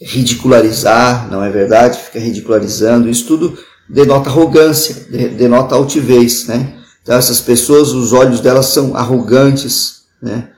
ridicularizar, 0.00 1.30
não 1.30 1.44
é 1.44 1.50
verdade? 1.50 1.98
Fica 1.98 2.18
ridicularizando, 2.18 3.08
isso 3.08 3.26
tudo 3.26 3.56
denota 3.92 4.30
arrogância, 4.30 4.94
denota 5.36 5.74
altivez. 5.74 6.46
Né? 6.46 6.82
Então, 7.02 7.14
essas 7.14 7.40
pessoas, 7.40 7.92
os 7.92 8.12
olhos 8.12 8.40
delas 8.40 8.66
são 8.66 8.96
arrogantes, 8.96 10.04
né? 10.20 10.50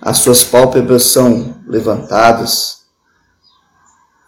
as 0.00 0.18
suas 0.18 0.42
pálpebras 0.42 1.04
são 1.04 1.62
levantadas, 1.66 2.82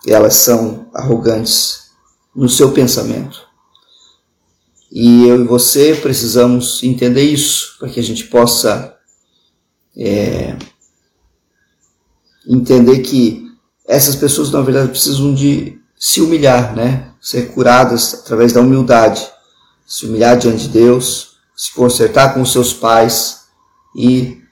elas 0.07 0.37
são 0.37 0.89
arrogantes 0.95 1.91
no 2.35 2.49
seu 2.49 2.71
pensamento. 2.71 3.43
E 4.93 5.27
eu 5.27 5.43
e 5.43 5.47
você 5.47 5.97
precisamos 5.97 6.81
entender 6.85 7.23
isso 7.23 7.77
para 7.81 7.89
que 7.89 7.99
a 7.99 8.03
gente 8.03 8.25
possa 8.25 8.95
é, 9.97 10.57
entender 12.47 13.01
que 13.01 13.45
essas 13.89 14.15
pessoas 14.15 14.53
na 14.53 14.61
verdade 14.61 14.91
precisam 14.91 15.35
de 15.35 15.81
se 15.97 16.21
humilhar, 16.21 16.77
né? 16.77 17.14
Ser 17.25 17.53
curadas 17.53 18.15
através 18.15 18.53
da 18.53 18.61
humildade, 18.61 19.27
se 19.87 20.07
humilhar 20.07 20.37
diante 20.37 20.65
de 20.65 20.69
Deus, 20.69 21.39
se 21.57 21.73
consertar 21.73 22.35
com 22.35 22.45
seus 22.45 22.73
pais 22.73 23.45
e 23.97 24.43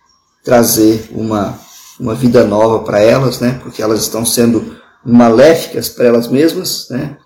trazer 0.43 1.11
uma 1.13 1.61
uma 2.01 2.15
vida 2.15 2.45
nova 2.45 2.81
para 2.81 3.01
elas, 3.01 3.39
né? 3.39 3.61
Porque 3.63 3.81
elas 3.81 4.01
estão 4.01 4.25
sendo 4.25 4.77
maléficas 5.05 5.89
para 5.89 6.07
elas 6.07 6.27
mesmas, 6.27 6.89
né? 6.91 7.17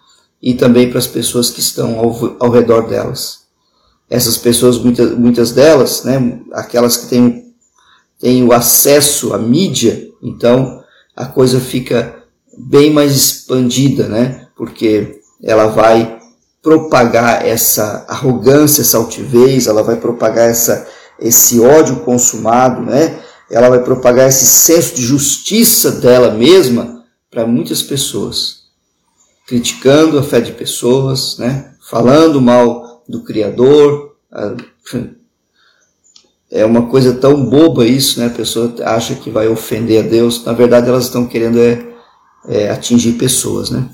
e 0.41 0.55
também 0.55 0.89
para 0.89 0.99
as 0.99 1.07
pessoas 1.07 1.51
que 1.51 1.61
estão 1.61 1.99
ao, 1.99 2.37
ao 2.39 2.51
redor 2.51 2.87
delas. 2.89 3.47
Essas 4.09 4.37
pessoas, 4.37 4.79
muitas, 4.79 5.11
muitas 5.19 5.51
delas, 5.51 6.05
né, 6.05 6.41
aquelas 6.53 6.97
que 6.97 7.07
têm, 7.09 7.53
têm 8.21 8.45
o 8.45 8.53
acesso 8.53 9.33
à 9.33 9.39
mídia, 9.39 10.09
então 10.23 10.83
a 11.17 11.27
coisa 11.27 11.59
fica 11.59 12.23
bem 12.57 12.93
mais 12.93 13.17
expandida, 13.17 14.07
né, 14.07 14.47
porque 14.57 15.16
ela 15.43 15.67
vai 15.67 16.19
propagar 16.63 17.47
essa 17.47 18.05
arrogância, 18.09 18.83
essa 18.83 18.99
altivez, 18.99 19.67
ela 19.67 19.83
vai 19.83 19.97
propagar 19.97 20.49
essa, 20.49 20.87
esse 21.21 21.61
ódio 21.61 22.01
consumado, 22.01 22.83
né, 22.83 23.19
ela 23.51 23.69
vai 23.69 23.83
propagar 23.83 24.29
esse 24.29 24.47
senso 24.47 24.95
de 24.95 25.03
justiça 25.03 25.93
dela 25.93 26.31
mesma 26.33 27.05
para 27.31 27.47
muitas 27.47 27.83
pessoas 27.83 28.67
criticando 29.47 30.19
a 30.19 30.23
fé 30.23 30.41
de 30.41 30.53
pessoas, 30.53 31.39
né? 31.39 31.73
falando 31.89 32.41
mal 32.43 33.03
do 33.09 33.23
Criador. 33.23 34.17
É 36.49 36.65
uma 36.65 36.87
coisa 36.87 37.13
tão 37.13 37.45
boba 37.45 37.85
isso, 37.85 38.21
né? 38.21 38.27
A 38.27 38.31
pessoa 38.31 38.73
acha 38.85 39.17
que 39.17 39.31
vai 39.31 39.49
ofender 39.49 40.05
a 40.05 40.09
Deus. 40.09 40.45
Na 40.45 40.53
verdade, 40.53 40.89
elas 40.89 41.07
estão 41.07 41.27
querendo 41.27 41.59
é, 41.59 41.85
é 42.49 42.71
atingir 42.71 43.15
pessoas, 43.15 43.69
né? 43.69 43.91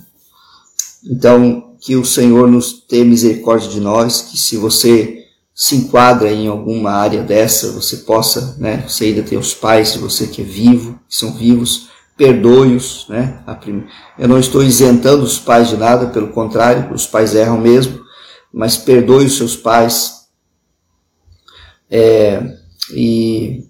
Então, 1.05 1.77
que 1.81 1.97
o 1.97 2.05
Senhor 2.05 2.49
nos 2.49 2.73
tenha 2.73 3.05
misericórdia 3.05 3.69
de 3.69 3.81
nós, 3.81 4.23
que 4.23 4.39
se 4.39 4.57
você 4.57 5.27
se 5.55 5.77
enquadra 5.77 6.31
em 6.31 6.47
alguma 6.47 6.93
área 6.93 7.23
dessa, 7.23 7.73
você 7.73 7.99
possa, 7.99 8.57
né? 8.59 8.85
Você 8.89 9.07
ainda 9.07 9.23
tem 9.23 9.37
os 9.37 9.53
pais 9.53 9.93
de 9.93 9.99
você 9.99 10.27
que 10.27 10.43
é 10.43 10.45
vivo, 10.45 10.99
que 11.09 11.15
são 11.17 11.33
vivos, 11.33 11.89
perdoe-os, 12.17 13.07
né? 13.09 13.43
Eu 14.19 14.29
não 14.29 14.39
estou 14.39 14.63
isentando 14.63 15.25
os 15.25 15.39
pais 15.39 15.69
de 15.69 15.77
nada, 15.77 16.07
pelo 16.07 16.29
contrário, 16.29 16.93
os 16.95 17.07
pais 17.07 17.35
erram 17.35 17.59
mesmo, 17.59 18.01
mas 18.53 18.77
perdoe 18.77 19.27
os 19.27 19.37
seus 19.37 19.57
pais 19.57 20.23
é, 21.91 22.43
e 22.95 23.69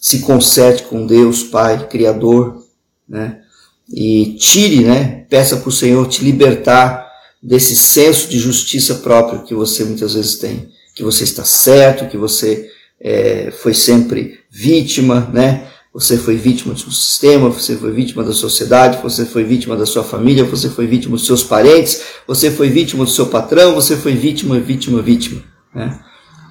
se 0.00 0.20
conserte 0.20 0.82
com 0.84 1.06
Deus, 1.06 1.44
Pai, 1.44 1.86
Criador, 1.86 2.64
né? 3.08 3.41
E 3.90 4.36
tire, 4.38 4.84
né? 4.84 5.24
Peça 5.28 5.56
para 5.56 5.68
o 5.68 5.72
Senhor 5.72 6.06
te 6.08 6.24
libertar 6.24 7.10
desse 7.42 7.74
senso 7.74 8.28
de 8.28 8.38
justiça 8.38 8.96
próprio 8.96 9.42
que 9.42 9.54
você 9.54 9.84
muitas 9.84 10.14
vezes 10.14 10.36
tem, 10.36 10.68
que 10.94 11.02
você 11.02 11.24
está 11.24 11.44
certo, 11.44 12.08
que 12.08 12.16
você 12.16 12.68
é, 13.00 13.50
foi 13.50 13.74
sempre 13.74 14.38
vítima, 14.50 15.28
né? 15.32 15.66
Você 15.92 16.16
foi 16.16 16.36
vítima 16.36 16.72
um 16.72 16.76
sistema, 16.76 17.50
você 17.50 17.76
foi 17.76 17.92
vítima 17.92 18.24
da 18.24 18.32
sociedade, 18.32 19.02
você 19.02 19.26
foi 19.26 19.44
vítima 19.44 19.76
da 19.76 19.84
sua 19.84 20.02
família, 20.02 20.42
você 20.44 20.70
foi 20.70 20.86
vítima 20.86 21.16
dos 21.16 21.26
seus 21.26 21.42
parentes, 21.42 22.00
você 22.26 22.50
foi 22.50 22.70
vítima 22.70 23.04
do 23.04 23.10
seu 23.10 23.26
patrão, 23.26 23.74
você 23.74 23.94
foi 23.94 24.14
vítima, 24.14 24.58
vítima, 24.58 25.02
vítima. 25.02 25.42
Né? 25.74 26.00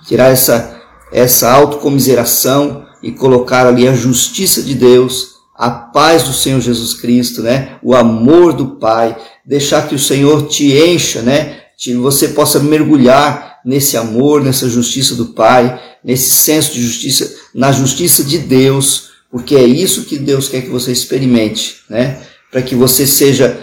Tirar 0.08 0.30
essa, 0.30 0.80
essa 1.12 1.52
autocomiseração 1.52 2.86
e 3.02 3.12
colocar 3.12 3.66
ali 3.66 3.88
a 3.88 3.96
justiça 3.96 4.62
de 4.62 4.76
Deus, 4.76 5.31
a 5.62 5.70
paz 5.70 6.24
do 6.24 6.34
Senhor 6.34 6.60
Jesus 6.60 6.96
Cristo, 6.96 7.44
né? 7.44 7.78
o 7.84 7.94
amor 7.94 8.52
do 8.52 8.78
Pai, 8.78 9.16
deixar 9.46 9.88
que 9.88 9.94
o 9.94 10.00
Senhor 10.00 10.48
te 10.48 10.76
encha, 10.76 11.22
né? 11.22 11.58
que 11.78 11.94
você 11.94 12.30
possa 12.30 12.60
mergulhar 12.60 13.60
nesse 13.64 13.96
amor, 13.96 14.44
nessa 14.44 14.68
justiça 14.68 15.14
do 15.14 15.28
Pai, 15.28 15.80
nesse 16.04 16.32
senso 16.32 16.74
de 16.74 16.82
justiça, 16.82 17.32
na 17.54 17.72
justiça 17.72 18.24
de 18.24 18.40
Deus, 18.40 19.12
porque 19.30 19.56
é 19.56 19.64
isso 19.64 20.06
que 20.06 20.18
Deus 20.18 20.50
quer 20.50 20.62
que 20.62 20.70
você 20.70 20.92
experimente, 20.92 21.84
né? 21.88 22.18
Para 22.50 22.64
que 22.64 22.74
você 22.74 23.06
seja, 23.06 23.56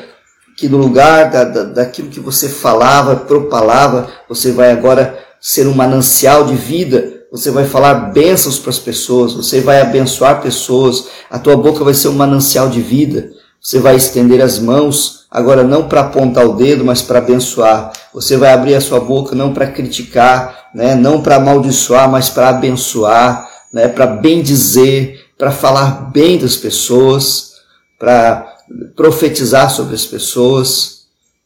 que 0.56 0.68
no 0.68 0.78
lugar 0.78 1.32
da, 1.32 1.42
da, 1.42 1.64
daquilo 1.64 2.10
que 2.10 2.20
você 2.20 2.48
falava, 2.48 3.16
propalava, 3.16 4.08
você 4.28 4.52
vai 4.52 4.70
agora 4.70 5.18
ser 5.40 5.66
um 5.66 5.74
manancial 5.74 6.46
de 6.46 6.54
vida, 6.54 7.17
você 7.30 7.50
vai 7.50 7.64
falar 7.64 8.12
bênçãos 8.12 8.58
para 8.58 8.70
as 8.70 8.78
pessoas, 8.78 9.34
você 9.34 9.60
vai 9.60 9.80
abençoar 9.80 10.40
pessoas, 10.40 11.08
a 11.30 11.38
tua 11.38 11.56
boca 11.56 11.84
vai 11.84 11.94
ser 11.94 12.08
um 12.08 12.14
manancial 12.14 12.68
de 12.68 12.80
vida, 12.80 13.30
você 13.60 13.78
vai 13.78 13.96
estender 13.96 14.40
as 14.40 14.58
mãos, 14.58 15.26
agora 15.30 15.62
não 15.62 15.88
para 15.88 16.02
apontar 16.02 16.46
o 16.46 16.54
dedo, 16.54 16.84
mas 16.84 17.02
para 17.02 17.18
abençoar. 17.18 17.92
Você 18.14 18.36
vai 18.36 18.52
abrir 18.52 18.74
a 18.74 18.80
sua 18.80 19.00
boca 19.00 19.34
não 19.34 19.52
para 19.52 19.66
criticar, 19.66 20.70
né? 20.74 20.94
não 20.94 21.20
para 21.20 21.36
amaldiçoar, 21.36 22.10
mas 22.10 22.28
para 22.30 22.48
abençoar, 22.48 23.48
né? 23.72 23.88
para 23.88 24.06
bendizer, 24.06 25.20
para 25.36 25.50
falar 25.50 26.10
bem 26.12 26.38
das 26.38 26.56
pessoas, 26.56 27.52
para 27.98 28.56
profetizar 28.96 29.70
sobre 29.70 29.94
as 29.94 30.06
pessoas. 30.06 31.00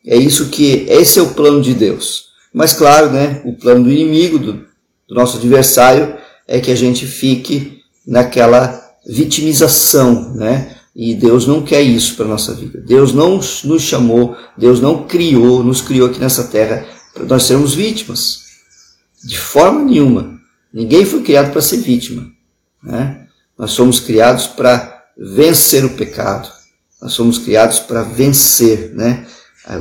É 0.06 0.16
isso 0.16 0.48
que 0.48 0.86
esse 0.88 1.18
é 1.18 1.22
o 1.22 1.30
plano 1.30 1.62
de 1.62 1.74
Deus. 1.74 2.26
Mas 2.52 2.74
claro, 2.74 3.10
né, 3.10 3.40
o 3.44 3.54
plano 3.54 3.84
do 3.84 3.90
inimigo, 3.90 4.38
do, 4.38 4.66
do 5.12 5.14
nosso 5.14 5.36
adversário, 5.36 6.16
é 6.48 6.58
que 6.58 6.70
a 6.70 6.74
gente 6.74 7.06
fique 7.06 7.82
naquela 8.06 8.80
vitimização, 9.06 10.34
né? 10.34 10.74
E 10.96 11.14
Deus 11.14 11.46
não 11.46 11.62
quer 11.62 11.82
isso 11.82 12.16
para 12.16 12.26
nossa 12.26 12.54
vida. 12.54 12.80
Deus 12.80 13.12
não 13.12 13.36
nos 13.36 13.82
chamou, 13.82 14.36
Deus 14.56 14.80
não 14.80 15.06
criou, 15.06 15.62
nos 15.62 15.82
criou 15.82 16.08
aqui 16.08 16.18
nessa 16.18 16.44
terra 16.44 16.86
para 17.12 17.24
nós 17.24 17.44
sermos 17.44 17.74
vítimas. 17.74 18.40
De 19.22 19.38
forma 19.38 19.82
nenhuma. 19.82 20.38
Ninguém 20.72 21.04
foi 21.04 21.22
criado 21.22 21.52
para 21.52 21.62
ser 21.62 21.78
vítima. 21.78 22.26
Né? 22.82 23.26
Nós 23.56 23.72
somos 23.72 24.00
criados 24.00 24.46
para 24.46 25.04
vencer 25.16 25.84
o 25.84 25.90
pecado. 25.90 26.50
Nós 27.00 27.12
somos 27.12 27.38
criados 27.38 27.80
para 27.80 28.02
vencer. 28.02 28.92
Né? 28.94 29.26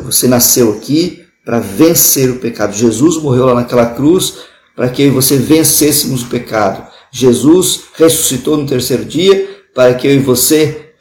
Você 0.04 0.28
nasceu 0.28 0.74
aqui 0.74 1.26
para 1.44 1.60
vencer 1.60 2.30
o 2.30 2.40
pecado. 2.40 2.74
Jesus 2.74 3.18
morreu 3.18 3.48
lá 3.48 3.56
naquela 3.56 3.88
cruz 3.88 4.51
para 4.76 4.90
que 4.90 5.02
eu 5.02 5.08
e 5.08 5.12
você 5.12 5.38
vencêssemos 5.38 6.24
o 6.24 6.28
pecado. 6.28 6.88
Jesus 7.12 7.82
ressuscitou 7.96 8.58
no 8.58 8.66
terceiro 8.66 9.06
dia 9.06 9.64
para 9.74 9.94
que 9.94 10.08
eu 10.08 10.14
e 10.14 10.20
você 10.20 10.94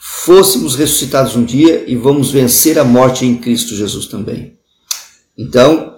fôssemos 0.00 0.74
ressuscitados 0.76 1.36
um 1.36 1.44
dia 1.44 1.84
e 1.86 1.96
vamos 1.96 2.30
vencer 2.30 2.78
a 2.78 2.84
morte 2.84 3.24
em 3.24 3.36
Cristo 3.36 3.74
Jesus 3.74 4.06
também. 4.06 4.58
Então, 5.36 5.94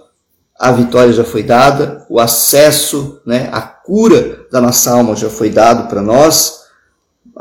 a 0.59 0.71
vitória 0.71 1.13
já 1.13 1.25
foi 1.25 1.43
dada, 1.43 2.07
o 2.09 2.21
acesso, 2.21 3.21
né, 3.27 3.49
a 3.53 3.61
cura 3.63 4.47
da 4.51 4.61
nossa 4.61 4.93
alma 4.93 5.17
já 5.17 5.29
foi 5.29 5.51
dado 5.51 5.89
para 5.89 6.01
nós. 6.01 6.61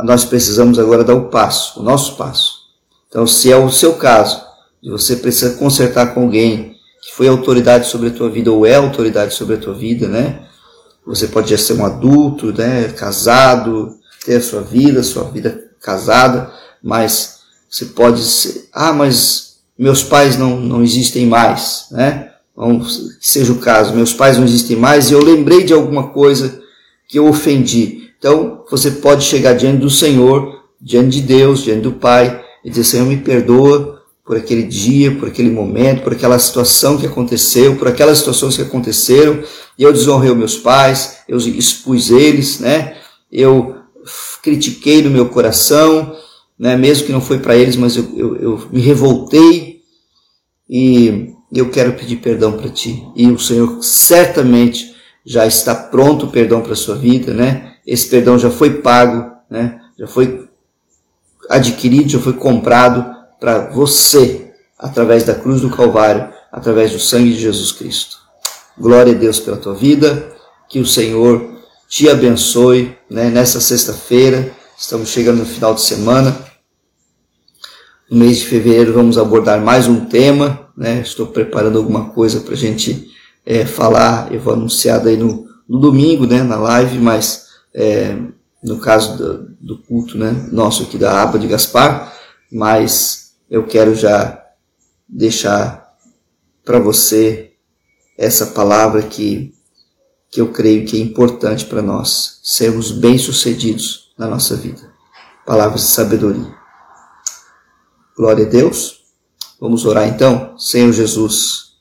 Nós 0.03 0.25
precisamos 0.25 0.79
agora 0.79 1.03
dar 1.03 1.15
o 1.15 1.29
passo, 1.29 1.79
o 1.79 1.83
nosso 1.83 2.15
passo. 2.15 2.61
Então, 3.07 3.27
se 3.27 3.51
é 3.51 3.57
o 3.57 3.69
seu 3.69 3.93
caso, 3.93 4.41
de 4.81 4.89
você 4.89 5.17
precisa 5.17 5.57
consertar 5.57 6.13
com 6.13 6.23
alguém 6.23 6.70
que 7.01 7.11
foi 7.11 7.27
autoridade 7.27 7.87
sobre 7.87 8.09
a 8.09 8.11
tua 8.11 8.29
vida 8.29 8.51
ou 8.51 8.65
é 8.65 8.75
autoridade 8.75 9.33
sobre 9.33 9.55
a 9.55 9.57
tua 9.57 9.73
vida, 9.73 10.07
né? 10.07 10.43
Você 11.05 11.27
pode 11.27 11.49
já 11.49 11.57
ser 11.57 11.73
um 11.73 11.85
adulto, 11.85 12.53
né, 12.53 12.89
casado, 12.89 13.95
ter 14.23 14.35
a 14.35 14.41
sua 14.41 14.61
vida, 14.61 15.01
sua 15.01 15.23
vida 15.23 15.71
casada, 15.81 16.51
mas 16.81 17.39
você 17.67 17.85
pode 17.85 18.21
ser, 18.21 18.69
ah, 18.71 18.93
mas 18.93 19.57
meus 19.77 20.03
pais 20.03 20.37
não, 20.37 20.59
não 20.59 20.83
existem 20.83 21.25
mais, 21.25 21.87
né? 21.91 22.31
Vamos, 22.55 23.17
seja 23.19 23.51
o 23.51 23.59
caso, 23.59 23.95
meus 23.95 24.13
pais 24.13 24.37
não 24.37 24.45
existem 24.45 24.77
mais 24.77 25.09
e 25.09 25.13
eu 25.13 25.23
lembrei 25.23 25.63
de 25.63 25.73
alguma 25.73 26.09
coisa 26.09 26.61
que 27.07 27.17
eu 27.17 27.27
ofendi. 27.27 28.11
Então, 28.19 28.63
você 28.69 28.91
pode 28.91 29.23
chegar 29.23 29.53
diante 29.53 29.79
do 29.79 29.89
Senhor, 29.89 30.61
diante 30.79 31.19
de 31.19 31.21
Deus, 31.21 31.63
diante 31.63 31.81
do 31.81 31.93
Pai 31.93 32.43
e 32.63 32.69
dizer, 32.69 32.83
Senhor, 32.83 33.07
me 33.07 33.17
perdoa 33.17 34.00
por 34.31 34.37
aquele 34.37 34.63
dia, 34.63 35.13
por 35.13 35.27
aquele 35.27 35.49
momento, 35.49 36.03
por 36.03 36.13
aquela 36.13 36.39
situação 36.39 36.97
que 36.97 37.05
aconteceu, 37.05 37.75
por 37.75 37.89
aquelas 37.89 38.19
situações 38.19 38.55
que 38.55 38.61
aconteceram, 38.61 39.43
eu 39.77 39.91
desonrei 39.91 40.33
meus 40.33 40.55
pais, 40.55 41.17
eu 41.27 41.35
expus 41.35 42.09
eles, 42.09 42.61
né? 42.61 42.95
Eu 43.29 43.75
critiquei 44.41 45.01
no 45.01 45.09
meu 45.09 45.27
coração, 45.27 46.15
né? 46.57 46.77
Mesmo 46.77 47.07
que 47.07 47.11
não 47.11 47.19
foi 47.19 47.39
para 47.39 47.57
eles, 47.57 47.75
mas 47.75 47.97
eu, 47.97 48.09
eu, 48.15 48.35
eu 48.37 48.67
me 48.71 48.79
revoltei 48.79 49.81
e 50.69 51.33
eu 51.53 51.69
quero 51.69 51.91
pedir 51.91 52.15
perdão 52.15 52.53
para 52.53 52.69
ti. 52.69 53.03
E 53.17 53.27
o 53.27 53.37
Senhor 53.37 53.83
certamente 53.83 54.95
já 55.25 55.45
está 55.45 55.75
pronto 55.75 56.27
o 56.27 56.31
perdão 56.31 56.61
para 56.61 56.71
a 56.71 56.77
sua 56.77 56.95
vida, 56.95 57.33
né? 57.33 57.73
Esse 57.85 58.07
perdão 58.07 58.39
já 58.39 58.49
foi 58.49 58.75
pago, 58.75 59.29
né? 59.49 59.81
Já 59.99 60.07
foi 60.07 60.47
adquirido, 61.49 62.11
já 62.11 62.19
foi 62.19 62.31
comprado 62.31 63.19
para 63.41 63.71
você 63.71 64.51
através 64.77 65.23
da 65.23 65.33
cruz 65.33 65.61
do 65.61 65.71
Calvário, 65.71 66.31
através 66.51 66.91
do 66.91 66.99
sangue 66.99 67.33
de 67.33 67.39
Jesus 67.39 67.71
Cristo. 67.71 68.17
Glória 68.77 69.13
a 69.13 69.17
Deus 69.17 69.39
pela 69.39 69.57
tua 69.57 69.73
vida, 69.73 70.31
que 70.69 70.79
o 70.79 70.85
Senhor 70.85 71.49
te 71.89 72.07
abençoe 72.07 72.95
né? 73.09 73.29
nessa 73.29 73.59
sexta-feira. 73.59 74.51
Estamos 74.77 75.09
chegando 75.09 75.39
no 75.39 75.45
final 75.45 75.73
de 75.73 75.81
semana. 75.81 76.37
No 78.09 78.17
mês 78.17 78.37
de 78.37 78.45
fevereiro 78.45 78.93
vamos 78.93 79.17
abordar 79.17 79.59
mais 79.59 79.87
um 79.87 80.05
tema. 80.05 80.67
Né? 80.77 81.01
Estou 81.01 81.27
preparando 81.27 81.79
alguma 81.79 82.09
coisa 82.09 82.41
para 82.41 82.53
a 82.53 82.57
gente 82.57 83.09
é, 83.43 83.65
falar. 83.65 84.31
Eu 84.31 84.39
vou 84.39 84.53
anunciar 84.53 84.99
daí 84.99 85.17
no, 85.17 85.47
no 85.67 85.79
domingo, 85.79 86.27
né? 86.27 86.43
na 86.43 86.57
live, 86.57 86.99
mas 86.99 87.47
é, 87.73 88.15
no 88.63 88.77
caso 88.77 89.17
do, 89.17 89.55
do 89.59 89.77
culto 89.79 90.15
né? 90.15 90.47
nosso 90.51 90.83
aqui 90.83 90.97
da 90.97 91.23
aba 91.23 91.39
de 91.39 91.47
Gaspar. 91.47 92.13
Mas 92.51 93.20
eu 93.51 93.67
quero 93.67 93.93
já 93.93 94.41
deixar 95.05 95.93
para 96.63 96.79
você 96.79 97.51
essa 98.17 98.47
palavra 98.47 99.03
que, 99.03 99.53
que 100.29 100.39
eu 100.39 100.53
creio 100.53 100.85
que 100.85 100.95
é 100.95 101.03
importante 101.03 101.65
para 101.65 101.81
nós 101.81 102.39
sermos 102.41 102.91
bem-sucedidos 102.91 104.13
na 104.17 104.25
nossa 104.25 104.55
vida. 104.55 104.89
Palavras 105.45 105.81
de 105.81 105.87
sabedoria. 105.87 106.55
Glória 108.15 108.45
a 108.45 108.49
Deus. 108.49 109.01
Vamos 109.59 109.85
orar 109.85 110.07
então, 110.07 110.57
Senhor 110.57 110.93
Jesus. 110.93 111.73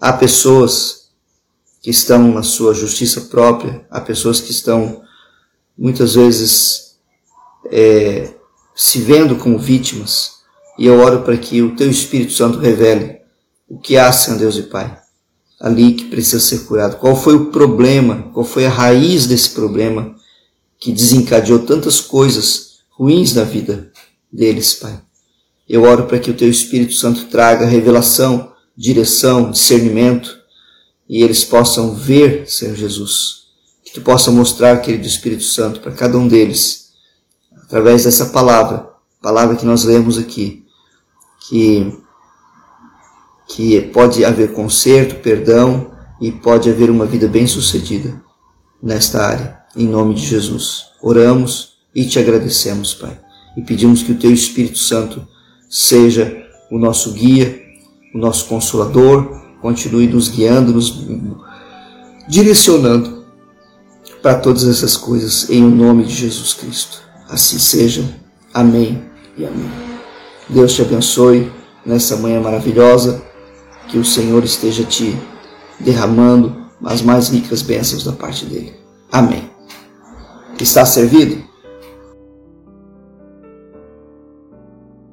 Há 0.00 0.12
pessoas 0.12 1.10
que 1.82 1.90
estão 1.90 2.32
na 2.32 2.44
sua 2.44 2.72
justiça 2.72 3.22
própria, 3.22 3.84
há 3.90 4.00
pessoas 4.00 4.40
que 4.40 4.52
estão 4.52 5.02
muitas 5.76 6.14
vezes 6.14 6.98
é, 7.68 8.32
se 8.76 9.00
vendo 9.00 9.34
como 9.36 9.58
vítimas 9.58 10.35
e 10.78 10.86
eu 10.86 10.98
oro 11.00 11.22
para 11.22 11.36
que 11.36 11.62
o 11.62 11.74
teu 11.74 11.90
Espírito 11.90 12.32
Santo 12.32 12.58
revele 12.58 13.18
o 13.68 13.78
que 13.78 13.96
há, 13.96 14.12
Senhor 14.12 14.38
Deus 14.38 14.56
e 14.56 14.62
Pai, 14.62 14.98
ali 15.60 15.94
que 15.94 16.04
precisa 16.04 16.40
ser 16.40 16.60
curado. 16.60 16.96
Qual 16.96 17.16
foi 17.16 17.34
o 17.34 17.46
problema, 17.46 18.30
qual 18.32 18.44
foi 18.44 18.66
a 18.66 18.70
raiz 18.70 19.26
desse 19.26 19.50
problema 19.50 20.14
que 20.78 20.92
desencadeou 20.92 21.60
tantas 21.60 22.00
coisas 22.00 22.80
ruins 22.90 23.34
na 23.34 23.44
vida 23.44 23.90
deles, 24.32 24.74
Pai. 24.74 25.00
Eu 25.68 25.82
oro 25.82 26.06
para 26.06 26.18
que 26.18 26.30
o 26.30 26.36
teu 26.36 26.48
Espírito 26.48 26.94
Santo 26.94 27.26
traga 27.26 27.66
revelação, 27.66 28.52
direção, 28.76 29.50
discernimento 29.50 30.38
e 31.08 31.22
eles 31.22 31.44
possam 31.44 31.94
ver, 31.94 32.48
Senhor 32.48 32.74
Jesus. 32.74 33.46
Que 33.84 33.92
tu 33.92 34.00
possa 34.00 34.30
mostrar, 34.30 34.80
querido 34.80 35.06
Espírito 35.06 35.44
Santo, 35.44 35.80
para 35.80 35.92
cada 35.92 36.18
um 36.18 36.28
deles, 36.28 36.92
através 37.64 38.04
dessa 38.04 38.26
palavra, 38.26 38.88
palavra 39.20 39.56
que 39.56 39.64
nós 39.64 39.84
lemos 39.84 40.18
aqui, 40.18 40.65
que, 41.48 41.92
que 43.48 43.80
pode 43.80 44.24
haver 44.24 44.52
conserto, 44.52 45.16
perdão 45.16 45.90
e 46.20 46.32
pode 46.32 46.70
haver 46.70 46.90
uma 46.90 47.06
vida 47.06 47.28
bem-sucedida 47.28 48.20
nesta 48.82 49.22
área, 49.22 49.58
em 49.76 49.86
nome 49.86 50.14
de 50.14 50.26
Jesus. 50.26 50.86
Oramos 51.02 51.76
e 51.94 52.04
te 52.04 52.18
agradecemos, 52.18 52.94
Pai, 52.94 53.18
e 53.56 53.62
pedimos 53.62 54.02
que 54.02 54.12
o 54.12 54.18
Teu 54.18 54.32
Espírito 54.32 54.78
Santo 54.78 55.26
seja 55.68 56.44
o 56.70 56.78
nosso 56.78 57.12
guia, 57.12 57.62
o 58.14 58.18
nosso 58.18 58.46
consolador, 58.46 59.44
continue 59.60 60.06
nos 60.06 60.28
guiando, 60.28 60.72
nos 60.72 61.04
direcionando 62.28 63.24
para 64.22 64.34
todas 64.38 64.66
essas 64.66 64.96
coisas, 64.96 65.48
em 65.50 65.62
nome 65.62 66.04
de 66.04 66.14
Jesus 66.14 66.54
Cristo. 66.54 67.02
Assim 67.28 67.58
seja. 67.58 68.04
Amém 68.52 69.02
e 69.36 69.44
amém. 69.44 69.85
Deus 70.48 70.74
te 70.74 70.82
abençoe 70.82 71.50
nessa 71.84 72.16
manhã 72.16 72.40
maravilhosa, 72.40 73.22
que 73.88 73.98
o 73.98 74.04
Senhor 74.04 74.44
esteja 74.44 74.84
te 74.84 75.16
derramando 75.78 76.66
as 76.84 77.02
mais 77.02 77.28
ricas 77.28 77.62
bênçãos 77.62 78.04
da 78.04 78.12
parte 78.12 78.44
dele. 78.46 78.74
Amém. 79.10 79.50
Está 80.58 80.84
servido? 80.84 81.45